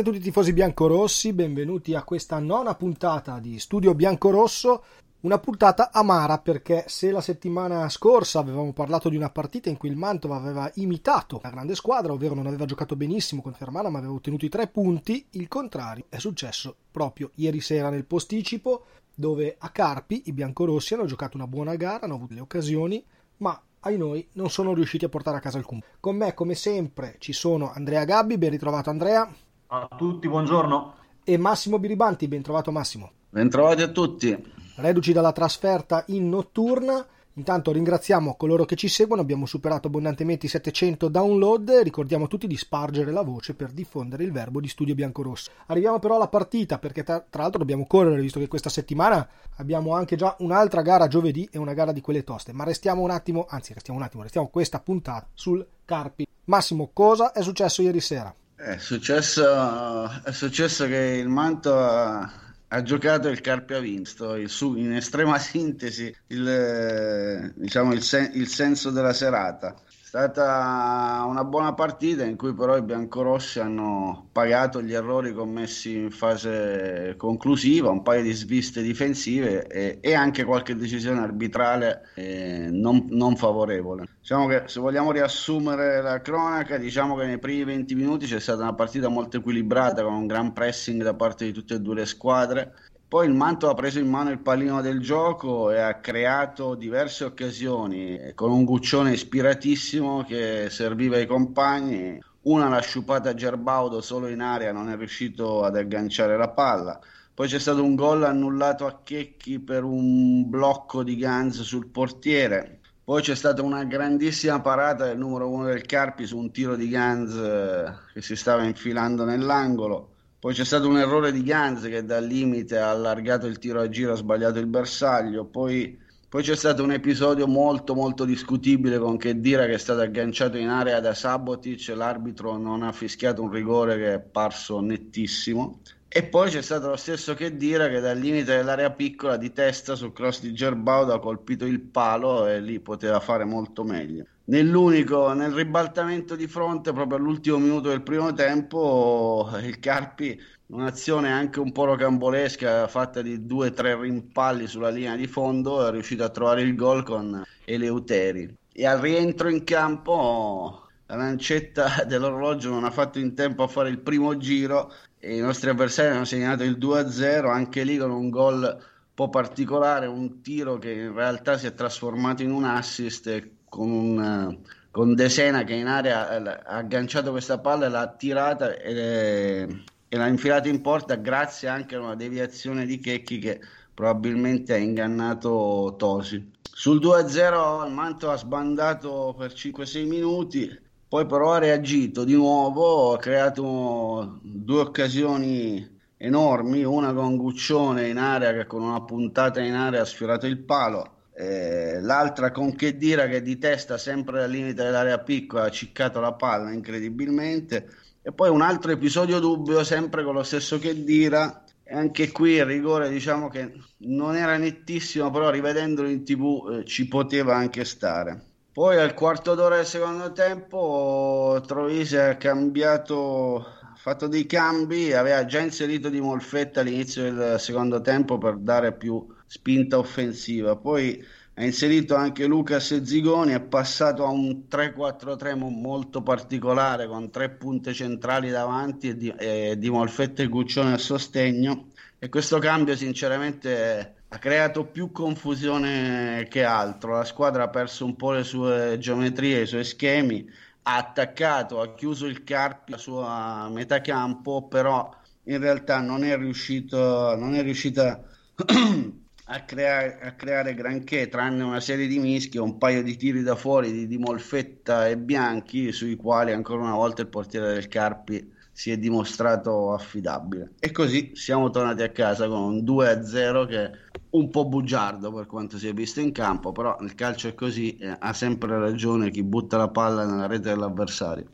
[0.00, 4.82] a tutti i tifosi biancorossi, benvenuti a questa nona puntata di Studio Biancorosso.
[5.20, 9.90] Una puntata amara perché se la settimana scorsa avevamo parlato di una partita in cui
[9.90, 13.98] il Mantova aveva imitato la grande squadra, ovvero non aveva giocato benissimo con Fermana ma
[13.98, 19.56] aveva ottenuto i tre punti, il contrario è successo proprio ieri sera nel posticipo dove
[19.58, 23.04] a Carpi i biancorossi hanno giocato una buona gara, hanno avuto le occasioni,
[23.38, 25.82] ma ai noi non sono riusciti a portare a casa alcun.
[26.00, 29.30] Con me come sempre ci sono Andrea Gabbi, ben ritrovato Andrea.
[29.72, 30.94] A tutti, buongiorno.
[31.22, 33.12] E Massimo Biribanti, ben trovato Massimo.
[33.28, 34.36] Bentrovati a tutti.
[34.74, 37.06] Reduci dalla trasferta in notturna.
[37.34, 42.56] Intanto ringraziamo coloro che ci seguono, abbiamo superato abbondantemente i 700 download, ricordiamo tutti di
[42.56, 45.52] spargere la voce per diffondere il verbo di Studio Biancorosso.
[45.66, 49.26] Arriviamo però alla partita perché tra, tra, l'altro dobbiamo correre visto che questa settimana
[49.58, 53.10] abbiamo anche già un'altra gara giovedì e una gara di quelle toste, ma restiamo un
[53.10, 56.26] attimo, anzi restiamo un attimo, restiamo questa puntata sul Carpi.
[56.46, 58.34] Massimo, cosa è successo ieri sera?
[58.62, 64.92] È successo, è successo che il Manto ha, giocato il Carpi ha vinto, il, in
[64.92, 69.74] estrema sintesi il, diciamo, il, sen, il senso della serata.
[70.10, 76.10] Stata una buona partita in cui però i biancorossi hanno pagato gli errori commessi in
[76.10, 83.06] fase conclusiva, un paio di sviste difensive e, e anche qualche decisione arbitrale eh, non,
[83.10, 84.06] non, favorevole.
[84.18, 88.62] Diciamo che se vogliamo riassumere la cronaca, diciamo che nei primi 20 minuti c'è stata
[88.62, 92.06] una partita molto equilibrata con un gran pressing da parte di tutte e due le
[92.06, 92.72] squadre
[93.10, 97.24] poi il Manto ha preso in mano il pallino del gioco e ha creato diverse
[97.24, 102.22] occasioni con un guccione ispiratissimo che serviva ai compagni.
[102.42, 107.00] Una l'ha sciupata Gerbaudo solo in area, non è riuscito ad agganciare la palla.
[107.34, 112.78] Poi c'è stato un gol annullato a Checchi per un blocco di Ganz sul portiere.
[113.02, 116.88] Poi c'è stata una grandissima parata del numero uno del Carpi su un tiro di
[116.88, 120.09] Ganz eh, che si stava infilando nell'angolo.
[120.40, 123.90] Poi c'è stato un errore di Ganz che dal limite ha allargato il tiro a
[123.90, 125.44] giro, ha sbagliato il bersaglio.
[125.44, 125.98] Poi,
[126.30, 130.68] poi c'è stato un episodio molto molto discutibile con Chedira che è stato agganciato in
[130.68, 131.86] area da Sabotic.
[131.88, 135.80] L'arbitro non ha fischiato un rigore che è parso nettissimo.
[136.08, 140.14] E poi c'è stato lo stesso Chedira che dal limite dell'area piccola di testa sul
[140.14, 145.52] cross di Gerbaudo ha colpito il palo e lì poteva fare molto meglio nell'unico, nel
[145.52, 151.84] ribaltamento di fronte, proprio all'ultimo minuto del primo tempo, il Carpi, un'azione anche un po'
[151.84, 156.62] rocambolesca, fatta di due o tre rimpalli sulla linea di fondo, è riuscito a trovare
[156.62, 158.52] il gol con Eleuteri.
[158.72, 163.88] E al rientro in campo la lancetta dell'orologio non ha fatto in tempo a fare
[163.88, 168.30] il primo giro e i nostri avversari hanno segnato il 2-0, anche lì con un
[168.30, 173.58] gol un po' particolare, un tiro che in realtà si è trasformato in un assist
[173.70, 174.58] con, un,
[174.90, 179.66] con De Sena che in area eh, ha agganciato questa palla, l'ha tirata e,
[180.08, 183.60] e l'ha infilata in porta grazie anche a una deviazione di Checchi che
[183.94, 186.50] probabilmente ha ingannato Tosi.
[186.60, 193.14] Sul 2-0 il Manto ha sbandato per 5-6 minuti, poi però ha reagito di nuovo,
[193.14, 199.74] ha creato due occasioni enormi, una con Guccione in area che con una puntata in
[199.74, 204.82] area ha sfiorato il palo eh, l'altra con Chedira che di testa sempre al limite
[204.82, 207.88] dell'area piccola ha ciccato la palla incredibilmente.
[208.20, 212.66] E poi un altro episodio dubbio sempre con lo stesso Chedira e anche qui il
[212.66, 218.48] rigore diciamo che non era nettissimo però rivedendolo in tv eh, ci poteva anche stare.
[218.70, 223.64] Poi al quarto d'ora del secondo tempo Troisi ha cambiato
[223.96, 229.26] fatto dei cambi aveva già inserito di Molfetta all'inizio del secondo tempo per dare più
[229.50, 230.76] spinta offensiva.
[230.76, 231.20] Poi
[231.54, 237.92] ha inserito anche Lucas Zigoni, è passato a un 3-4-3 molto particolare con tre punte
[237.92, 241.88] centrali davanti e di, e di Molfetta e Guccione a sostegno.
[242.20, 247.16] E questo cambio sinceramente ha creato più confusione che altro.
[247.16, 250.48] La squadra ha perso un po' le sue geometrie, i suoi schemi,
[250.82, 255.12] ha attaccato, ha chiuso il Carpi, la sua metà campo, però
[255.44, 258.22] in realtà non è riuscito, non è riuscita
[259.52, 263.56] a creare, a creare, granché, tranne una serie di mischi un paio di tiri da
[263.56, 268.58] fuori di, di Molfetta e Bianchi, sui quali ancora una volta il portiere del Carpi
[268.70, 270.74] si è dimostrato affidabile.
[270.78, 273.90] E così siamo tornati a casa con un 2-0 che è
[274.30, 277.96] un po' bugiardo per quanto si è visto in campo, però nel calcio è così,
[277.96, 281.46] eh, ha sempre ragione chi butta la palla nella rete dell'avversario.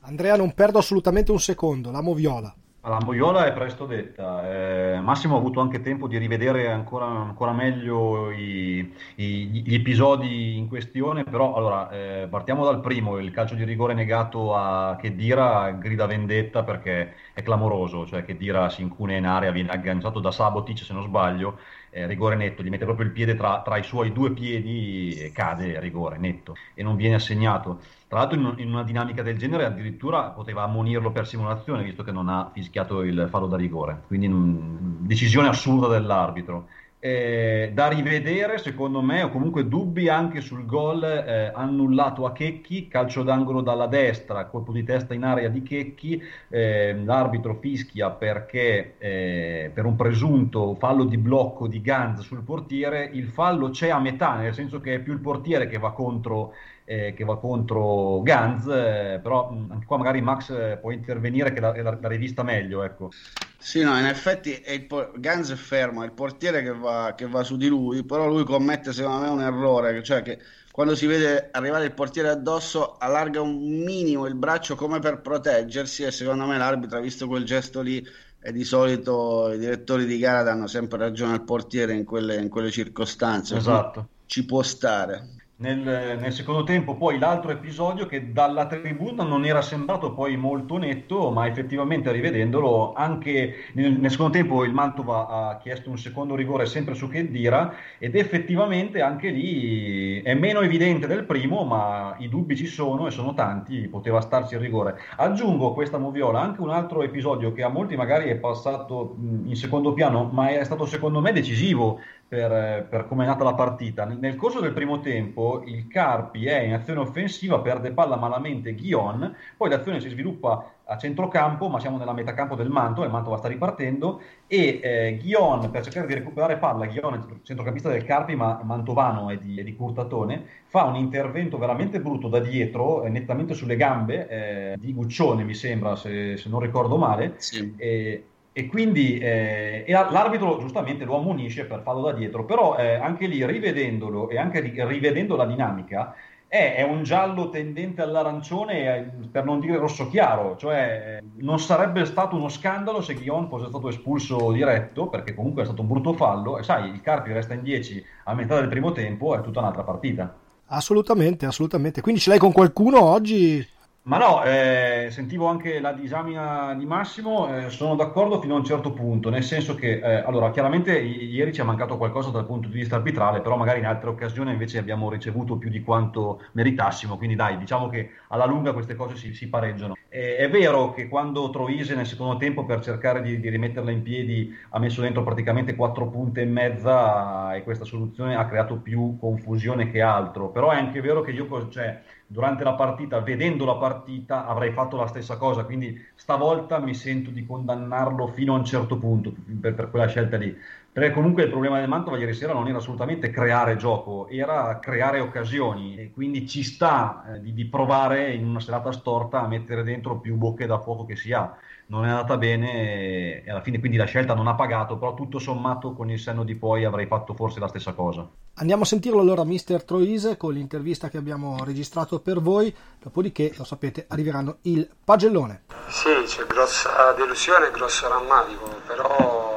[0.00, 2.52] Andrea, non perdo assolutamente un secondo, l'amo viola.
[2.84, 4.96] La Moiola è presto detta.
[4.96, 10.56] Eh, Massimo ha avuto anche tempo di rivedere ancora, ancora meglio i, i, gli episodi
[10.56, 15.70] in questione, però allora, eh, partiamo dal primo, il calcio di rigore negato a Chedira
[15.70, 20.78] grida vendetta perché è clamoroso, cioè Chedira si incune in area, viene agganciato da Sabotic
[20.78, 21.58] se non sbaglio,
[21.90, 25.32] eh, rigore netto, gli mette proprio il piede tra, tra i suoi due piedi e
[25.32, 27.80] cade rigore netto e non viene assegnato.
[28.08, 32.12] Tra l'altro in, in, una dinamica del genere addirittura poteva ammonirlo per simulazione visto che
[32.12, 36.68] non ha fischiato il fallo da rigore, quindi mh, decisione assurda dell'arbitro.
[37.04, 42.86] Eh, da rivedere secondo me o comunque dubbi anche sul gol eh, annullato a Checchi,
[42.86, 48.94] calcio d'angolo dalla destra, colpo di testa in area di Checchi, eh, l'arbitro fischia perché
[48.98, 53.98] eh, per un presunto fallo di blocco di Ganz sul portiere, il fallo c'è a
[53.98, 56.52] metà, nel senso che è più il portiere che va contro
[56.84, 61.52] eh, che va contro Ganz, eh, però mh, anche qua magari Max eh, può intervenire
[61.52, 62.82] che la, la, la rivista meglio.
[62.82, 63.10] Ecco.
[63.58, 64.86] Sì, no, in effetti è il,
[65.16, 68.44] Ganz è fermo, è il portiere che va, che va, su di lui, però lui
[68.44, 70.38] commette secondo me un errore, cioè che
[70.72, 76.02] quando si vede arrivare il portiere addosso allarga un minimo il braccio come per proteggersi
[76.02, 78.04] e secondo me l'arbitro ha visto quel gesto lì
[78.40, 82.48] e di solito i direttori di gara danno sempre ragione al portiere in quelle, in
[82.48, 83.56] quelle circostanze.
[83.56, 84.08] Esatto.
[84.26, 89.62] Ci può stare nel, nel, secondo tempo poi l'altro episodio che dalla tribuna non era
[89.62, 95.56] sembrato poi molto netto, ma effettivamente rivedendolo anche nel, nel secondo tempo il Mantova ha
[95.58, 101.24] chiesto un secondo rigore sempre su Chedira ed effettivamente anche lì è meno evidente del
[101.24, 104.98] primo, ma i dubbi ci sono e sono tanti, poteva starci il rigore.
[105.16, 109.54] Aggiungo a questa moviola anche un altro episodio che a molti magari è passato in
[109.54, 112.00] secondo piano, ma è stato secondo me decisivo
[112.32, 114.06] per, per come è nata la partita.
[114.06, 119.36] Nel corso del primo tempo il Carpi è in azione offensiva, perde palla malamente Ghion,
[119.54, 123.28] poi l'azione si sviluppa a centrocampo, ma siamo nella metà campo del Manto, il Manto
[123.28, 128.04] va sta ripartendo e eh, Ghion per cercare di recuperare palla, Ghion è centrocampista del
[128.04, 133.10] Carpi ma mantovano e di, di Curtatone, fa un intervento veramente brutto da dietro, eh,
[133.10, 137.74] nettamente sulle gambe eh, di Guccione mi sembra, se, se non ricordo male, sì.
[137.76, 142.94] e, e quindi eh, e l'arbitro giustamente lo ammonisce per farlo da dietro, però eh,
[142.94, 146.14] anche lì rivedendolo e anche rivedendo la dinamica
[146.46, 152.04] è, è, un giallo tendente all'arancione eh, per non dire rosso chiaro, cioè non sarebbe
[152.04, 156.12] stato uno scandalo se Ghion fosse stato espulso diretto perché comunque è stato un brutto
[156.12, 159.60] fallo e sai il Carpi resta in 10 a metà del primo tempo è tutta
[159.60, 160.36] un'altra partita.
[160.66, 162.02] Assolutamente, assolutamente.
[162.02, 163.66] Quindi ce l'hai con qualcuno oggi?
[164.04, 168.64] Ma no, eh, sentivo anche la disamina di Massimo, eh, sono d'accordo fino a un
[168.64, 172.44] certo punto, nel senso che, eh, allora, chiaramente i- ieri ci è mancato qualcosa dal
[172.44, 176.42] punto di vista arbitrale, però magari in altre occasioni invece abbiamo ricevuto più di quanto
[176.52, 179.94] meritassimo, quindi dai, diciamo che alla lunga queste cose si, si pareggiano.
[180.12, 184.54] È vero che quando Troise nel secondo tempo per cercare di, di, rimetterla in piedi
[184.68, 189.90] ha messo dentro praticamente quattro punte e mezza e questa soluzione ha creato più confusione
[189.90, 191.68] che altro, però è anche vero che io...
[191.70, 195.64] Cioè, durante la partita, vedendo la partita, avrei fatto la stessa cosa.
[195.64, 200.38] Quindi stavolta mi sento di condannarlo fino a un certo punto per, per quella scelta
[200.38, 200.56] lì.
[200.92, 205.20] Perché comunque il problema del Mantova ieri sera non era assolutamente creare gioco, era creare
[205.20, 209.84] occasioni e quindi ci sta eh, di, di, provare in una serata storta a mettere
[209.84, 211.56] dentro più bocche da fuoco che si ha.
[211.86, 215.38] Non è andata bene e alla fine quindi la scelta non ha pagato, però tutto
[215.38, 218.28] sommato con il senno di poi avrei fatto forse la stessa cosa.
[218.56, 223.64] Andiamo a sentirlo allora Mister Troise con l'intervista che abbiamo registrato per voi, dopodiché lo
[223.64, 225.62] sapete arriveranno il pagellone.
[225.88, 229.51] Sì, c'è grossa delusione, grosso rammarico, però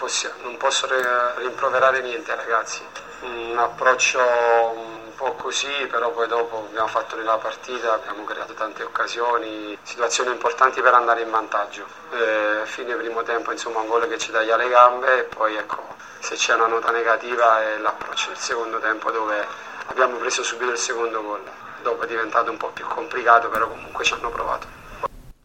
[0.00, 0.88] possi- non posso
[1.36, 2.82] rimproverare niente ragazzi.
[3.20, 8.82] Un approccio un po' così, però poi dopo abbiamo fatto nella partita, abbiamo creato tante
[8.82, 11.84] occasioni, situazioni importanti per andare in vantaggio.
[12.12, 15.98] Eh, fine primo tempo insomma un gol che ci taglia le gambe e poi ecco
[16.20, 19.46] se c'è una nota negativa è l'approccio del secondo tempo dove
[19.86, 21.42] abbiamo preso subito il secondo gol.
[21.82, 24.79] Dopo è diventato un po' più complicato, però comunque ci hanno provato.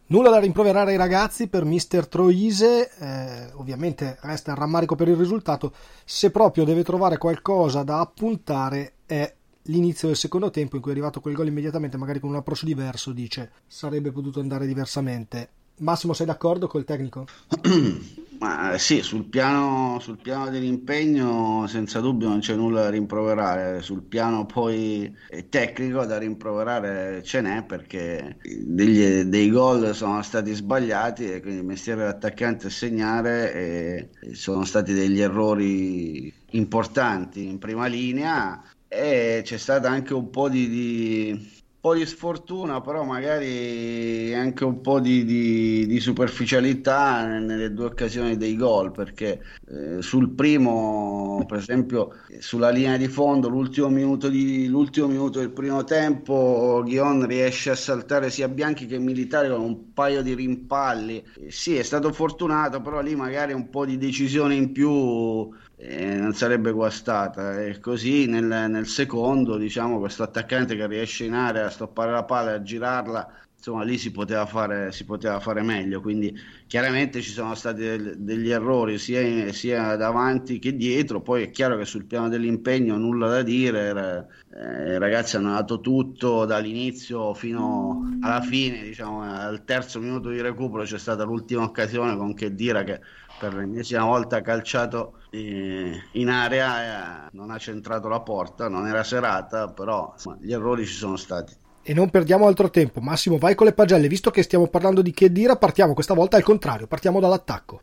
[0.07, 5.15] Nulla da rimproverare ai ragazzi per mister Troise, eh, ovviamente resta il rammarico per il
[5.15, 9.33] risultato, se proprio deve trovare qualcosa da appuntare è
[9.63, 12.67] l'inizio del secondo tempo in cui è arrivato quel gol immediatamente, magari con un approccio
[12.67, 15.49] diverso, dice sarebbe potuto andare diversamente.
[15.79, 17.25] Massimo, sei d'accordo col tecnico?
[18.39, 24.03] Ma sì, sul piano, sul piano, dell'impegno senza dubbio non c'è nulla da rimproverare, sul
[24.03, 25.13] piano poi
[25.49, 31.65] tecnico da rimproverare ce n'è perché degli, dei gol sono stati sbagliati e quindi il
[31.65, 39.57] mestiere dell'attaccante è segnare e sono stati degli errori importanti in prima linea e c'è
[39.57, 45.23] stato anche un po' di, di po' di sfortuna, però magari anche un po' di,
[45.23, 52.71] di, di superficialità nelle due occasioni dei gol, perché eh, sul primo, per esempio, sulla
[52.71, 58.31] linea di fondo, l'ultimo minuto, di, l'ultimo minuto del primo tempo, Ghion riesce a saltare
[58.31, 61.23] sia Bianchi che Militari con un paio di rimpalli.
[61.49, 66.33] Sì, è stato fortunato, però lì magari un po' di decisione in più eh, non
[66.33, 67.61] sarebbe guastata.
[67.61, 72.23] E così nel, nel, secondo, diciamo, questo attaccante che riesce in area a stoppare la
[72.23, 76.01] palla e a girarla, insomma, lì si poteva fare, si poteva fare meglio.
[76.01, 81.21] Quindi chiaramente ci sono stati del, degli errori sia, in, sia, davanti che dietro.
[81.21, 84.27] Poi è chiaro che sul piano dell'impegno nulla da dire.
[84.53, 90.41] Eh, I ragazzi hanno dato tutto dall'inizio fino alla fine, diciamo, al terzo minuto di
[90.41, 92.99] recupero c'è stata l'ultima occasione con Chedira che
[93.37, 99.03] per l'ennesima volta calciato eh, in area, eh, non ha centrato la porta, non era
[99.03, 101.53] serata, però insomma, gli errori ci sono stati.
[101.87, 105.11] E non perdiamo altro tempo, Massimo vai con le pagelle, visto che stiamo parlando di
[105.11, 105.93] Chedira partiamo.
[105.93, 107.81] Questa volta al contrario, partiamo dall'attacco.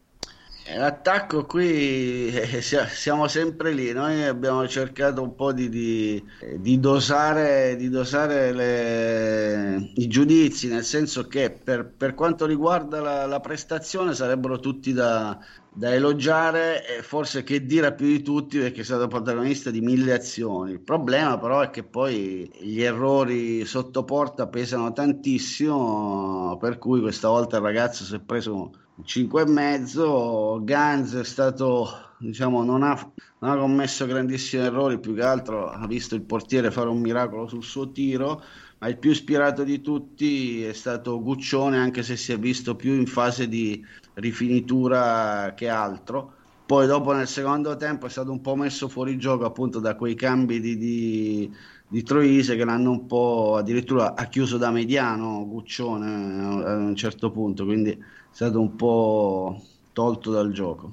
[0.64, 6.24] L'attacco qui eh, siamo sempre lì, noi abbiamo cercato un po' di, di,
[6.56, 13.26] di dosare, di dosare le, i giudizi, nel senso che per, per quanto riguarda la,
[13.26, 15.36] la, prestazione sarebbero tutti da,
[15.68, 20.12] da elogiare e forse che dire più di tutti perché è stato protagonista di mille
[20.12, 20.70] azioni.
[20.72, 27.28] Il problema però è che poi gli errori sotto porta pesano tantissimo, per cui questa
[27.28, 28.70] volta il ragazzo si è preso
[29.04, 30.60] 5 e mezzo.
[30.64, 32.94] Ganz è stato, diciamo, non ha,
[33.38, 37.46] non ha, commesso grandissimi errori, più che altro ha visto il portiere fare un miracolo
[37.46, 38.42] sul suo tiro.
[38.78, 42.94] Ma il più ispirato di tutti è stato Guccione, anche se si è visto più
[42.94, 46.34] in fase di rifinitura che altro.
[46.66, 50.14] Poi dopo nel secondo tempo è stato un po' messo fuori gioco appunto da quei
[50.14, 51.54] cambi di, di,
[51.86, 57.30] di Troise che l'hanno un po' addirittura ha chiuso da mediano Guccione a un certo
[57.30, 57.96] punto, quindi
[58.32, 59.62] stato un po'
[59.92, 60.92] tolto dal gioco.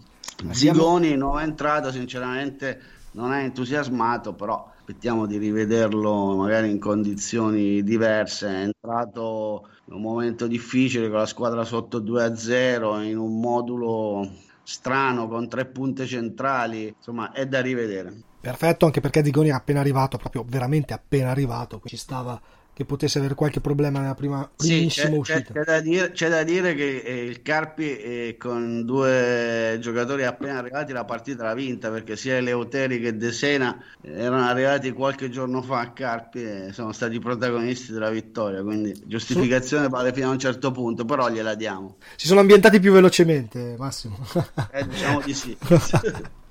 [0.52, 2.80] Zigoni, nuova entrata, sinceramente
[3.12, 8.48] non ha entusiasmato, però aspettiamo di rivederlo magari in condizioni diverse.
[8.48, 14.30] È entrato in un momento difficile con la squadra sotto 2-0 in un modulo
[14.64, 18.22] strano con tre punte centrali, insomma è da rivedere.
[18.40, 22.40] Perfetto, anche perché Zigoni è appena arrivato, proprio veramente appena arrivato, ci stava
[22.80, 25.54] che potesse avere qualche problema nella prima, primissima sì, c'è, uscita.
[25.54, 30.60] C'è, da dire, c'è, da dire, che eh, il Carpi eh, con due giocatori appena
[30.60, 35.62] arrivati la partita l'ha vinta perché sia Leoteri che De Sena erano arrivati qualche giorno
[35.62, 39.92] fa a Carpi e sono stati protagonisti della vittoria, quindi giustificazione sì.
[39.92, 41.98] vale fino a un certo punto, però gliela diamo.
[42.16, 44.26] Si sono ambientati più velocemente, Massimo.
[44.72, 45.58] Eh, diciamo di sì.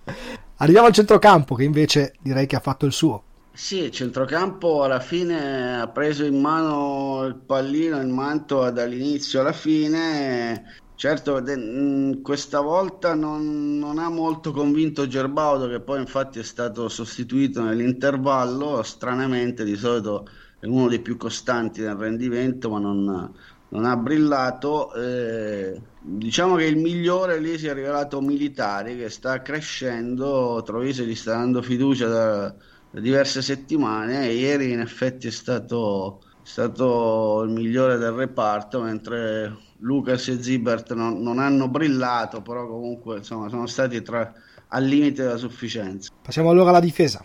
[0.61, 3.23] Arriviamo al centrocampo che invece direi che ha fatto il suo.
[3.59, 9.53] Sì, il centrocampo alla fine ha preso in mano il pallino, il manto dall'inizio alla
[9.53, 10.77] fine.
[10.95, 11.43] Certo,
[12.23, 18.81] questa volta non, non, ha molto convinto Gerbaudo, che poi infatti è stato sostituito nell'intervallo.
[18.85, 20.29] Stranamente, di solito
[20.61, 23.35] è uno dei più costanti nel rendimento, ma non,
[23.71, 24.95] non ha brillato.
[24.95, 30.62] Eh, diciamo che il migliore lì si è rivelato Militari, che sta crescendo.
[30.65, 32.55] Trovise gli sta dando fiducia da
[32.90, 34.28] diverse settimane.
[34.28, 40.92] E ieri in effetti è stato, stato il migliore del reparto mentre Lucas e Zibert
[40.95, 44.33] non, non hanno brillato però comunque insomma, sono stati tra,
[44.68, 46.11] al limite della sufficienza.
[46.23, 47.25] Passiamo allora alla difesa.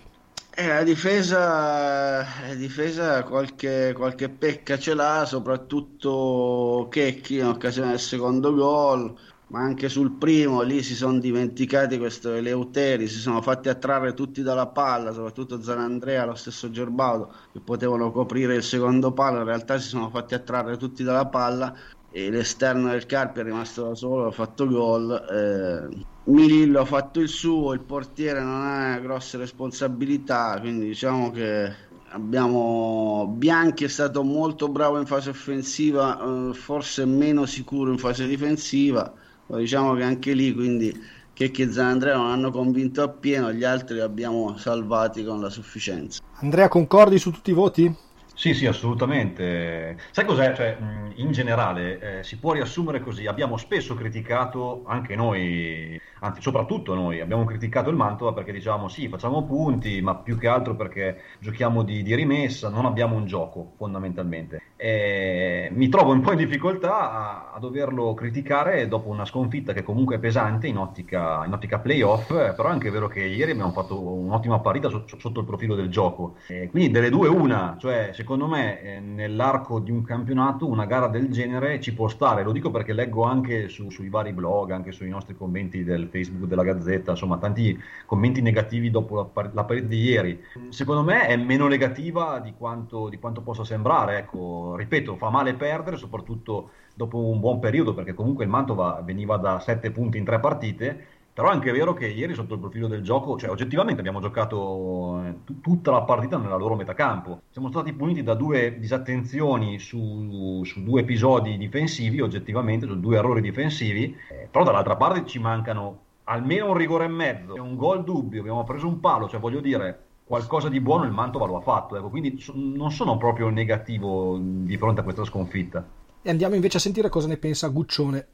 [0.55, 2.17] Eh, la difesa,
[2.47, 9.17] la difesa qualche, qualche, pecca ce l'ha, soprattutto Checchi in occasione del secondo gol
[9.47, 14.41] ma anche sul primo lì si sono dimenticati questo Eleuteri, si sono fatti attrarre tutti
[14.41, 19.77] dalla palla, soprattutto Zanandrea, lo stesso Gerbaudo, che potevano coprire il secondo palo, in realtà
[19.77, 21.75] si sono fatti attrarre tutti dalla palla
[22.09, 25.11] e l'esterno del Carpi è rimasto da solo, ha fatto gol.
[25.11, 31.73] Eh, Milillo ha fatto il suo, il portiere non ha grosse responsabilità, quindi diciamo che
[32.09, 36.19] abbiamo Bianchi è stato molto bravo in fase offensiva,
[36.49, 39.13] eh, forse meno sicuro in fase difensiva
[39.47, 40.93] diciamo che anche lì quindi
[41.33, 46.21] Checchi e Zanandrea non hanno convinto appieno, gli altri li abbiamo salvati con la sufficienza.
[46.35, 47.95] Andrea, concordi su tutti i voti?
[48.35, 49.97] Sì, sì, assolutamente.
[50.11, 50.53] Sai cos'è?
[50.55, 50.77] Cioè,
[51.15, 53.27] in generale eh, si può riassumere così.
[53.27, 59.07] Abbiamo spesso criticato, anche noi, anzi soprattutto noi, abbiamo criticato il Mantova perché diciamo sì,
[59.07, 63.73] facciamo punti, ma più che altro perché giochiamo di, di rimessa, non abbiamo un gioco
[63.77, 64.61] fondamentalmente.
[64.75, 69.83] E mi trovo un po' in difficoltà a, a, doverlo criticare dopo una sconfitta che
[69.83, 73.71] comunque è pesante in ottica, in ottica playoff, però è anche vero che ieri abbiamo
[73.71, 76.35] fatto un'ottima partita so, sotto il profilo del gioco.
[76.47, 81.07] E quindi delle due una, cioè secondo me eh, nell'arco di un campionato una gara
[81.07, 84.93] del genere ci può stare, lo dico perché leggo anche su, sui vari blog, anche
[84.93, 89.87] sui nostri commenti del Facebook della Gazzetta, insomma tanti commenti negativi dopo la, la partita
[89.87, 90.41] di ieri.
[90.69, 95.53] Secondo me è meno negativa di quanto, di quanto possa sembrare, ecco, ripeto, fa male
[95.53, 100.23] perdere, soprattutto dopo un buon periodo, perché comunque il Mantova veniva da 7 punti in
[100.23, 103.99] tre partite però è anche vero che ieri sotto il profilo del gioco, cioè oggettivamente
[103.99, 107.41] abbiamo giocato eh, t- tutta la partita nella loro metacampo.
[107.49, 113.41] Siamo stati puniti da due disattenzioni su, su due episodi difensivi, oggettivamente, su due errori
[113.41, 118.41] difensivi, eh, però dall'altra parte ci mancano almeno un rigore e mezzo, un gol dubbio,
[118.41, 121.97] abbiamo preso un palo, cioè voglio dire, qualcosa di buono il Mantova lo ha fatto,
[121.97, 125.83] ecco, quindi so- non sono proprio negativo di fronte a questa sconfitta.
[126.21, 128.27] E andiamo invece a sentire cosa ne pensa Guccione.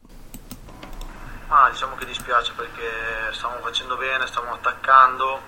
[1.60, 5.42] Ma diciamo che dispiace perché stiamo facendo bene, stiamo attaccando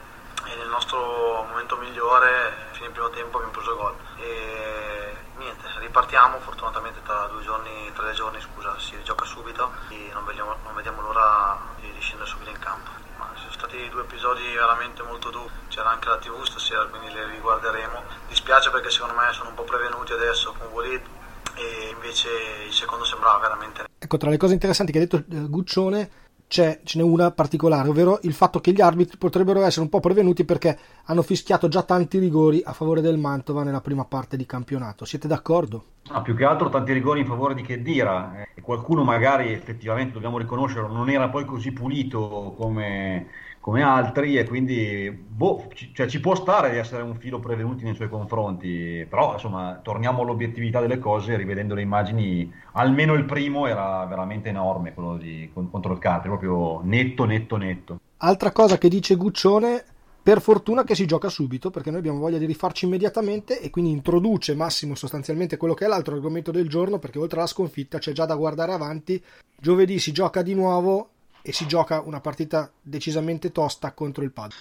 [0.43, 3.95] e nel nostro momento migliore, fino al primo tempo, abbiamo preso gol.
[4.17, 10.25] E niente, ripartiamo, fortunatamente tra due giorni, tre giorni scusa, si gioca subito e non
[10.25, 12.89] vediamo, non vediamo l'ora di, di scendere subito in campo.
[13.15, 17.25] Ma sono stati due episodi veramente molto duri, c'era anche la tv stasera quindi le
[17.27, 18.03] riguarderemo.
[18.27, 21.05] Dispiace perché secondo me sono un po' prevenuti adesso con Walid
[21.53, 22.29] e invece
[22.67, 26.09] il secondo sembrava veramente Ecco, tra le cose interessanti che ha detto eh, Guccione
[26.45, 30.43] ce n'è una particolare, ovvero il fatto che gli arbitri potrebbero essere un po' prevenuti
[30.43, 35.05] perché hanno fischiato già tanti rigori a favore del Mantova nella prima parte di campionato.
[35.05, 35.85] Siete d'accordo?
[36.09, 40.11] Ah, più che altro tanti rigori in favore di Chedira eh, e qualcuno magari effettivamente
[40.11, 43.27] dobbiamo riconoscerlo non era poi così pulito come,
[43.61, 47.83] come altri e quindi boh, ci, cioè, ci può stare di essere un filo prevenuti
[47.83, 53.67] nei suoi confronti però insomma torniamo all'obiettività delle cose rivedendo le immagini almeno il primo
[53.67, 57.99] era veramente enorme quello di, contro il Carpi proprio netto netto netto.
[58.17, 59.83] Altra cosa che dice Guccione
[60.23, 63.91] per fortuna che si gioca subito perché noi abbiamo voglia di rifarci immediatamente e quindi
[63.91, 68.11] introduce Massimo sostanzialmente quello che è l'altro argomento del giorno perché oltre alla sconfitta c'è
[68.11, 69.23] già da guardare avanti.
[69.55, 71.09] Giovedì si gioca di nuovo
[71.41, 74.55] e si gioca una partita decisamente tosta contro il Padova.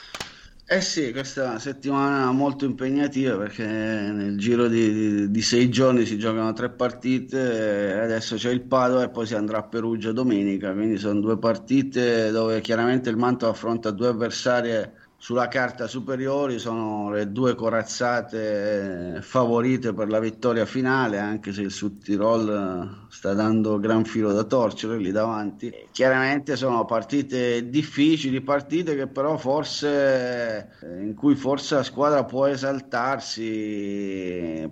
[0.73, 5.69] Eh sì, questa è una settimana molto impegnativa perché nel giro di, di, di, sei
[5.69, 10.13] giorni si giocano tre partite, adesso c'è il Padova e poi si andrà a Perugia
[10.13, 16.59] domenica, quindi sono due partite dove chiaramente il Manto affronta due avversarie sulla carta superiori
[16.59, 23.35] sono le due corazzate favorite per la vittoria finale, anche se il Sud Tirol sta
[23.35, 25.71] dando gran filo da torcere lì davanti.
[25.93, 30.71] Chiaramente sono partite difficili, partite che però forse
[31.03, 33.47] in cui forse la squadra può esaltarsi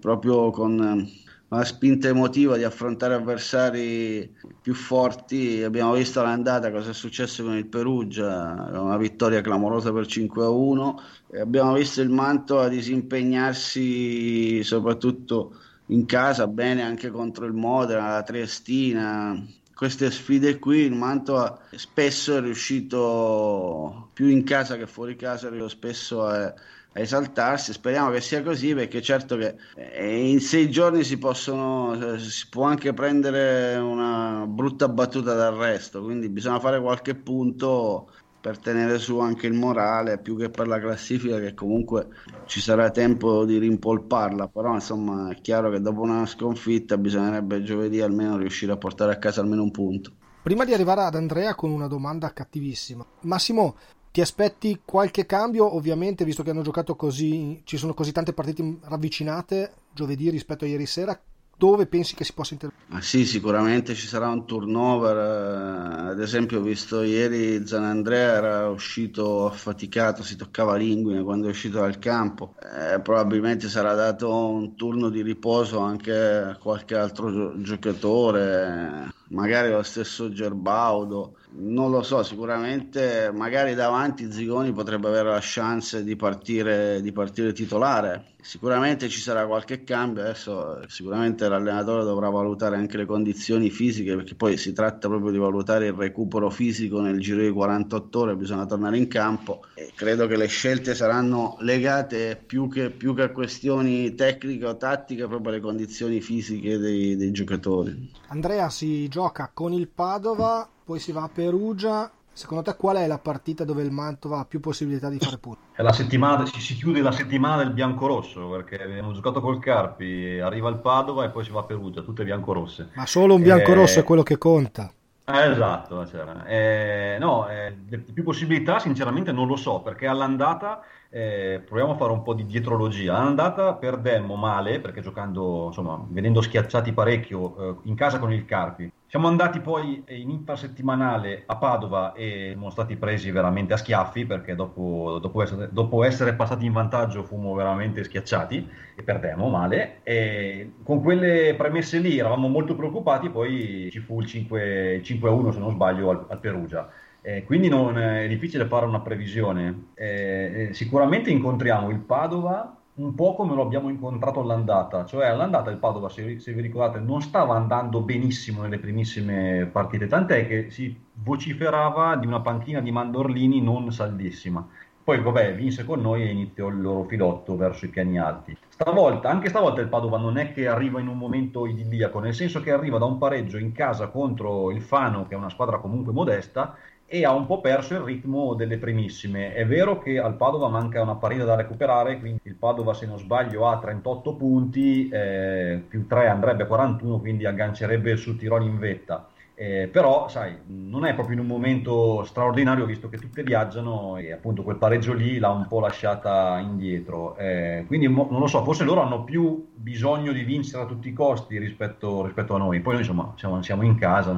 [0.01, 4.31] proprio con una spinta emotiva di affrontare avversari
[4.61, 5.63] più forti.
[5.63, 10.51] Abbiamo visto l'andata cosa è successo con il Perugia, una vittoria clamorosa per 5 a
[10.51, 11.03] 1.
[11.31, 15.55] E abbiamo visto il Manto a disimpegnarsi soprattutto
[15.87, 19.43] in casa, bene anche contro il Modena, la Triestina.
[19.75, 26.27] Queste sfide qui il Manto spesso è riuscito più in casa che fuori casa, spesso
[26.27, 26.53] a
[27.01, 27.73] esaltarsi.
[27.73, 32.49] Speriamo che sia così perché certo che eh, in sei giorni si possono eh, si
[32.49, 39.19] può anche prendere una brutta battuta d'arresto, quindi bisogna fare qualche punto per tenere su
[39.19, 42.09] anche il morale più che per la classifica che comunque
[42.47, 48.01] ci sarà tempo di rimpolparla però insomma è chiaro che dopo una sconfitta bisognerebbe giovedì
[48.01, 51.71] almeno riuscire a portare a casa almeno un punto Prima di arrivare ad Andrea con
[51.71, 53.77] una domanda cattivissima, Massimo,
[54.19, 55.77] ti aspetti qualche cambio?
[55.77, 60.67] Ovviamente, visto che hanno giocato così, ci sono così tante partite ravvicinate giovedì rispetto a
[60.67, 61.17] ieri sera,
[61.57, 62.97] dove pensi che si possa intervenire?
[62.97, 65.17] Ah, sì, sicuramente ci sarà un turnover.
[65.17, 71.51] Eh, ad esempio, ho visto ieri Zanandrea era uscito affaticato, si toccava l'inguine quando è
[71.51, 72.55] uscito dal campo.
[72.61, 79.85] Eh, probabilmente sarà dato un turno di riposo anche a qualche altro giocatore, magari lo
[79.85, 81.37] stesso Gerbaudo.
[81.51, 87.53] Non lo so, sicuramente magari davanti Zigoni potrebbe avere la chance di partire, di partire
[87.53, 88.35] titolare.
[88.41, 94.35] Sicuramente ci sarà qualche cambio, adesso sicuramente l'allenatore dovrà valutare anche le condizioni fisiche perché
[94.35, 98.67] poi si tratta proprio di valutare il recupero fisico nel giro di 48 ore, bisogna
[98.67, 103.31] tornare in campo e credo che le scelte saranno legate più che, più che a
[103.31, 108.13] questioni tecniche o tattiche proprio alle condizioni fisiche dei, dei giocatori.
[108.29, 112.11] Andrea si gioca con il Padova poi si va a Perugia.
[112.33, 115.61] Secondo te qual è la partita dove il Mantova ha più possibilità di fare punti?
[115.73, 120.39] È la settimana, si, si chiude la settimana del biancorosso perché abbiamo giocato col Carpi,
[120.39, 122.89] arriva il Padova e poi si va a Perugia, tutte biancorosse.
[122.95, 124.01] Ma solo un biancorosso eh...
[124.01, 124.91] è quello che conta.
[125.27, 130.81] Eh, esatto, cioè, eh, no, eh, le più possibilità sinceramente non lo so, perché all'andata
[131.11, 133.15] eh, proviamo a fare un po' di dietrologia.
[133.19, 138.91] All'andata perdemmo male, perché giocando, insomma, venendo schiacciati parecchio eh, in casa con il Carpi.
[139.11, 144.55] Siamo andati poi in infrasettimanale a Padova e siamo stati presi veramente a schiaffi perché
[144.55, 150.01] dopo, dopo, essere, dopo essere, passati in vantaggio fummo veramente schiacciati e perdemmo male.
[150.03, 155.59] E con quelle premesse lì eravamo molto preoccupati, poi ci fu il 5, 5-1 se
[155.59, 156.91] non sbaglio al, al Perugia.
[157.23, 159.87] Eh, quindi non, è difficile fare una previsione.
[159.95, 165.77] Eh, sicuramente incontriamo il Padova un po' come lo abbiamo incontrato all'andata, cioè all'andata il
[165.77, 170.97] Padova, se, se, vi ricordate, non stava andando benissimo nelle primissime partite, tant'è che si
[171.13, 174.67] vociferava di una panchina di Mandorlini non saldissima.
[175.05, 178.55] Poi, vabbè, vinse con noi e iniziò il loro filotto verso i piani alti.
[178.69, 182.61] Stavolta, anche stavolta il Padova non è che arriva in un momento idilliaco, nel senso
[182.61, 186.13] che arriva da un pareggio in casa contro il Fano, che è una squadra comunque
[186.13, 186.77] modesta,
[187.11, 189.55] e ha un po' perso il ritmo delle primissime.
[189.55, 193.19] È vero che al Padova manca una partita da recuperare, quindi il Padova se non
[193.19, 198.79] sbaglio ha 38 punti, eh, più 3 andrebbe a 41, quindi aggancerebbe il Tirolo in
[198.79, 199.27] vetta.
[199.61, 204.31] Eh, però, sai, non è proprio in un momento straordinario visto che tutte viaggiano e
[204.31, 207.37] appunto quel pareggio lì l'ha un po' lasciata indietro.
[207.37, 211.09] Eh, quindi mo, non lo so, forse loro hanno più bisogno di vincere a tutti
[211.09, 212.79] i costi rispetto, rispetto a noi.
[212.79, 214.33] Poi noi insomma siamo, siamo, in casa.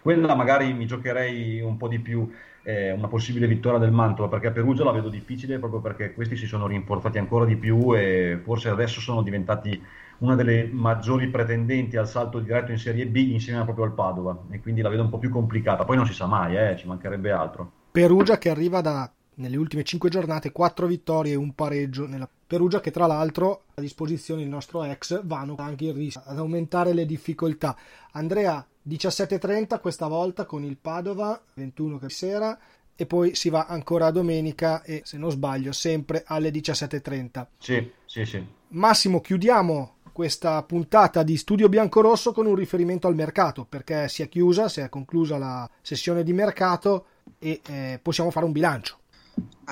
[0.00, 2.30] Quella magari mi giocherei un po' di più
[2.62, 6.36] eh, una possibile vittoria del Mantova perché a Perugia la vedo difficile proprio perché questi
[6.36, 9.82] si sono rinforzati ancora di più e forse adesso sono diventati
[10.18, 14.60] una delle maggiori pretendenti al salto diretto in Serie B insieme proprio al Padova e
[14.60, 15.84] quindi la vedo un po' più complicata.
[15.84, 17.72] Poi non si sa mai, eh, ci mancherebbe altro.
[17.90, 22.80] Perugia che arriva da nelle ultime 5 giornate 4 vittorie e un pareggio nella Perugia
[22.80, 27.06] che tra l'altro a disposizione il nostro ex Vano anche il rischio ad aumentare le
[27.06, 27.76] difficoltà.
[28.10, 32.58] Andrea 17.30 questa volta con il Padova 21 che sera
[32.96, 37.46] e poi si va ancora a domenica e se non sbaglio sempre alle 17.30.
[37.56, 38.44] Sì, sì, sì.
[38.70, 44.28] Massimo, chiudiamo questa puntata di Studio Biancorosso con un riferimento al mercato, perché si è
[44.28, 47.06] chiusa, si è conclusa la sessione di mercato
[47.38, 48.99] e eh, possiamo fare un bilancio.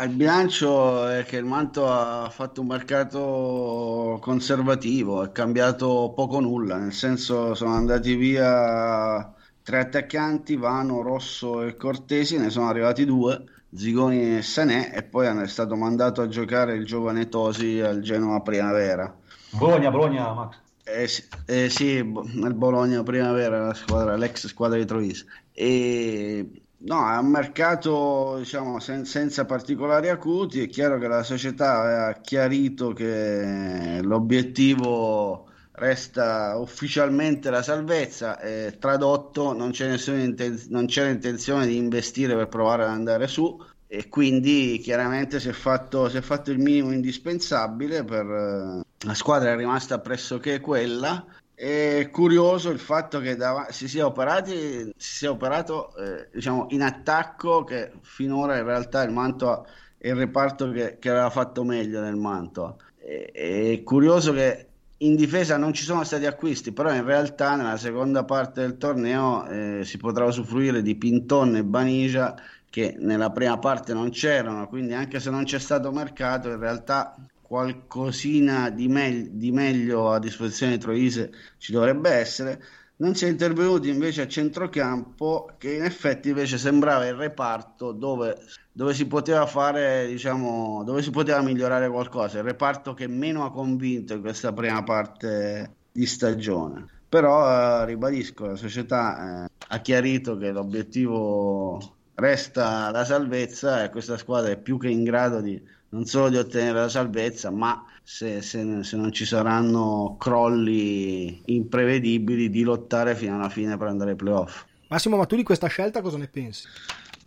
[0.02, 6.76] Il bilancio è che il Manto ha fatto un mercato conservativo, è cambiato poco nulla,
[6.76, 13.44] nel senso sono andati via tre attaccanti, Vano, Rosso e Cortesi, ne sono arrivati due,
[13.74, 18.40] Zigoni e Sanè, e poi è stato mandato a giocare il giovane Tosi al Genova
[18.40, 19.14] Primavera.
[19.50, 20.56] Bologna, Bologna, Max.
[20.84, 21.08] Eh,
[21.46, 22.02] eh, sì,
[22.34, 25.24] nel Bologna Primavera, la squadra, l'ex squadra di Troisi.
[25.52, 30.62] E no, è un mercato diciamo, sen- senza particolari acuti.
[30.62, 38.38] È chiaro che la società aveva chiarito che l'obiettivo resta ufficialmente la salvezza.
[38.40, 43.56] E tradotto, non, c'è inten- non c'era intenzione di investire per provare ad andare su
[43.90, 49.14] e quindi chiaramente si è fatto, si è fatto il minimo indispensabile per eh, la
[49.14, 51.24] squadra è rimasta pressoché quella
[51.58, 56.82] è curioso il fatto che dav- si sia, operati, si sia operato eh, diciamo, in
[56.82, 59.66] attacco che finora in realtà il Manto
[59.98, 62.78] è il reparto che, che aveva fatto meglio nel Manto.
[62.96, 64.66] È, è curioso che
[64.98, 69.44] in difesa non ci sono stati acquisti, però in realtà nella seconda parte del torneo
[69.48, 72.36] eh, si potrà usufruire di Pinton e Banigia
[72.70, 77.16] che nella prima parte non c'erano, quindi anche se non c'è stato mercato, in realtà
[77.48, 82.62] qualcosina di, me- di meglio a disposizione di Troise ci dovrebbe essere.
[82.96, 88.36] Non si è intervenuti invece a centrocampo, che in effetti invece sembrava il reparto dove,
[88.70, 92.38] dove si poteva fare, diciamo, dove si poteva migliorare qualcosa.
[92.38, 96.86] Il reparto che meno ha convinto in questa prima parte di stagione.
[97.08, 104.18] Però eh, ribadisco, la società eh, ha chiarito che l'obiettivo resta la salvezza e questa
[104.18, 108.42] squadra è più che in grado di non solo di ottenere la salvezza, ma se,
[108.42, 114.16] se, se, non ci saranno crolli imprevedibili, di lottare fino alla fine per andare ai
[114.16, 114.64] playoff.
[114.88, 116.66] Massimo, ma tu di questa scelta cosa ne pensi?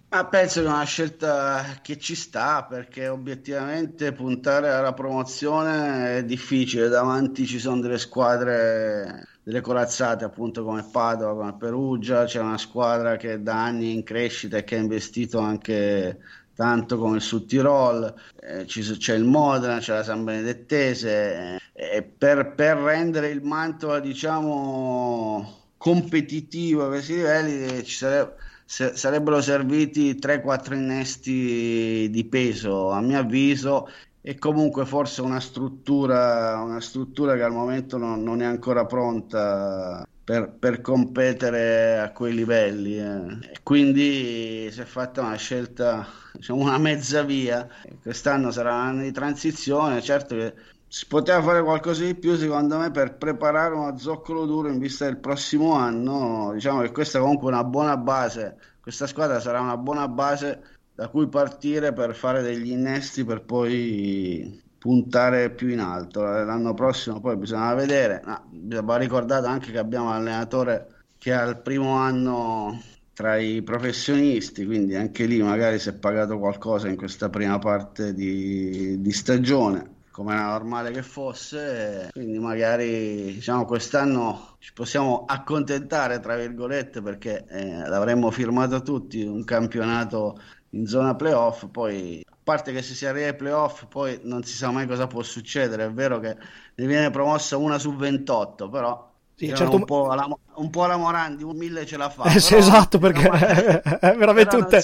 [0.10, 6.26] Ma penso che è una scelta che ci sta perché obiettivamente puntare alla promozione è
[6.26, 6.90] difficile.
[6.90, 13.16] Davanti ci sono delle squadre delle corazzate appunto come Padova, come Perugia, c'è una squadra
[13.16, 16.20] che da anni è in crescita e che ha investito anche
[16.56, 22.54] tanto come il Sud Tirol, eh, c'è il Modena, c'è la San Benedettese, eh, per,
[22.54, 28.36] per, rendere il Mantova diciamo competitivo a questi livelli eh, ci sarebbe,
[28.66, 33.90] sarebbero serviti 3-4 innesti di peso a mio avviso
[34.22, 40.08] e comunque forse una struttura, una struttura che al momento non, non è ancora pronta
[40.32, 42.98] per, per competere a quei livelli.
[42.98, 43.60] Eh.
[43.64, 47.68] Quindi si è fatta una scelta, diciamo una mezza via.
[48.02, 50.54] Quest'anno sarà un anno di transizione, certo che
[50.88, 55.04] si poteva fare qualcosa di più secondo me per preparare uno zoccolo duro in vista
[55.04, 56.52] del prossimo anno.
[56.54, 60.62] Diciamo che questa è comunque una buona base, questa squadra sarà una buona base
[60.96, 66.24] da cui partire per fare degli innesti per poi puntare più in alto.
[66.24, 70.88] L'anno prossimo poi bisogna vedere, no, va ricordato anche che abbiamo un allenatore
[71.20, 72.82] che ha il primo anno
[73.14, 78.16] tra i professionisti, quindi anche lì magari si è pagato qualcosa in questa prima parte
[78.16, 86.20] di, di stagione come era normale che fosse, quindi magari diciamo quest'anno ci possiamo accontentare
[86.20, 90.40] tra virgolette perché eh, l'avremmo firmato tutti un campionato
[90.72, 94.72] in zona playoff, poi parte che se si arriva ai playoff poi non si sa
[94.72, 96.36] mai cosa può succedere, è vero che
[96.76, 99.76] ne viene promossa una su 28, però sì, certo...
[99.76, 102.26] un, po alla, un, po alla, Morandi, un mille ce la fa.
[102.26, 103.30] Eh, sì, esatto, perché
[104.00, 104.84] è veramente un te...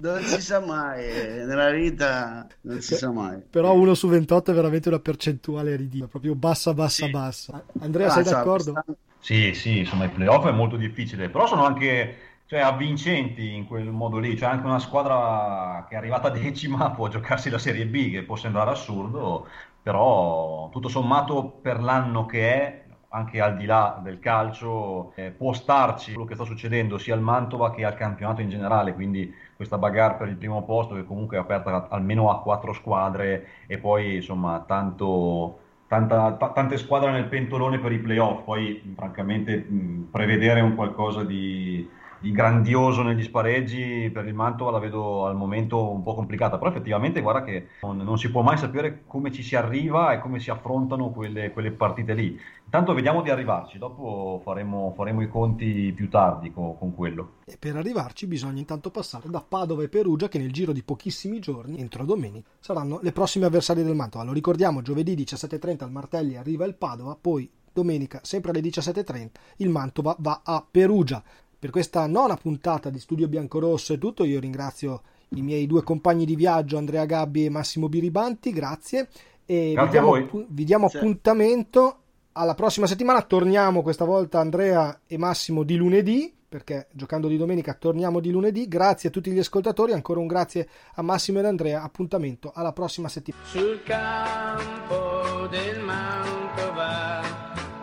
[0.00, 3.42] Non si sa mai, nella vita non si sa mai.
[3.50, 7.10] Però uno su 28 è veramente una percentuale ridicola, proprio bassa, bassa, sì.
[7.10, 7.62] bassa.
[7.80, 8.72] Andrea, ah, sei d'accordo?
[8.72, 8.96] Quest'anno...
[9.18, 13.90] Sì, sì, insomma, i playoff è molto difficile, però sono anche cioè, avvincenti in quel
[13.92, 14.34] modo lì.
[14.34, 18.34] C'è anche una squadra che è arrivata decima può giocarsi la Serie B, che può
[18.34, 19.46] sembrare assurdo,
[19.80, 25.52] però tutto sommato per l'anno che è anche al di là del calcio, eh, può
[25.52, 29.78] starci quello che sta succedendo sia al Mantova che al campionato in generale, quindi questa
[29.78, 34.16] bagarre per il primo posto che comunque è aperta almeno a quattro squadre e poi
[34.16, 35.58] insomma tanto,
[35.88, 41.24] tanta, t- tante squadre nel pentolone per i playoff, poi francamente mh, prevedere un qualcosa
[41.24, 41.88] di
[42.20, 46.70] di grandioso negli spareggi per il Mantova la vedo al momento un po' complicata, però
[46.70, 50.38] effettivamente guarda che non, non si può mai sapere come ci si arriva e come
[50.38, 52.38] si affrontano quelle, quelle partite lì.
[52.64, 57.32] Intanto vediamo di arrivarci, dopo faremo, faremo i conti più tardi con, con, quello.
[57.46, 61.40] E per arrivarci bisogna intanto passare da Padova e Perugia che nel giro di pochissimi
[61.40, 64.24] giorni, entro domenica, saranno le prossime avversarie del Mantova.
[64.24, 69.68] Lo ricordiamo, giovedì 17.30 al Martelli arriva il Padova, poi domenica sempre alle 17.30 il
[69.70, 71.22] Mantova va a Perugia.
[71.60, 74.24] Per questa nona puntata di Studio Biancorosso è tutto.
[74.24, 75.02] Io ringrazio
[75.34, 78.50] i miei due compagni di viaggio, Andrea Gabbi e Massimo Biribanti.
[78.50, 79.08] Grazie.
[79.44, 81.98] E grazie vi diamo, vi diamo appuntamento
[82.32, 83.20] alla prossima settimana.
[83.20, 88.66] Torniamo questa volta Andrea e Massimo di lunedì perché giocando di domenica torniamo di lunedì.
[88.66, 91.82] Grazie a tutti gli ascoltatori, ancora un grazie a Massimo ed Andrea.
[91.82, 93.44] Appuntamento alla prossima settimana.
[93.44, 97.20] Sul campo del Mantova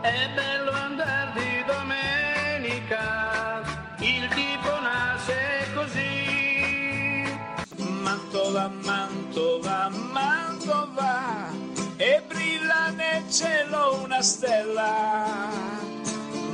[0.01, 0.66] è bello
[8.37, 11.49] Mantova, Mantova, Mantova
[11.97, 15.49] e brilla nel cielo una stella.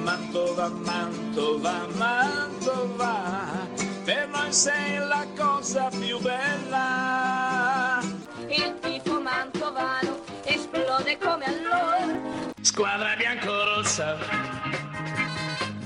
[0.01, 3.67] Mantova, Mantova, Mantova,
[4.05, 7.99] per noi sei la cosa più bella.
[8.47, 12.17] Il tifo mantovano esplode come allora.
[12.61, 14.17] Squadra bianco-rossa,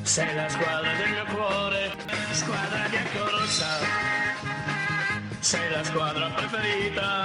[0.04, 1.92] sei la squadra del mio cuore.
[2.34, 4.17] Squadra bianco-rossa
[5.48, 7.24] sei la squadra preferita.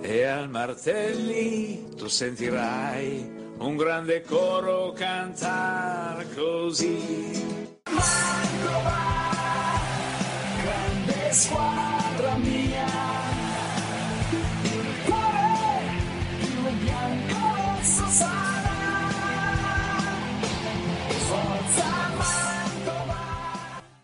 [0.00, 7.76] E al Martelli tu sentirai un grande coro cantar così.
[7.90, 9.00] Mantova,
[10.62, 11.92] grande squadra.